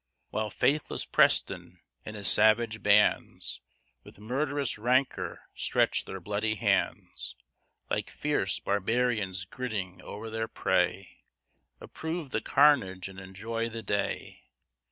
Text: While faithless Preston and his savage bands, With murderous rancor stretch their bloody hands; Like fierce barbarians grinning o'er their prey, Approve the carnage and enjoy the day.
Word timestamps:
While 0.31 0.49
faithless 0.49 1.05
Preston 1.05 1.79
and 2.03 2.15
his 2.15 2.27
savage 2.27 2.81
bands, 2.81 3.61
With 4.03 4.17
murderous 4.17 4.79
rancor 4.79 5.43
stretch 5.53 6.05
their 6.05 6.19
bloody 6.19 6.55
hands; 6.55 7.35
Like 7.87 8.09
fierce 8.09 8.59
barbarians 8.59 9.45
grinning 9.45 10.01
o'er 10.01 10.31
their 10.31 10.47
prey, 10.47 11.19
Approve 11.79 12.31
the 12.31 12.41
carnage 12.41 13.09
and 13.09 13.19
enjoy 13.19 13.69
the 13.69 13.83
day. 13.83 14.41